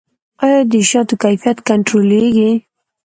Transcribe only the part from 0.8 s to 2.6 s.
شاتو کیفیت کنټرولیږي؟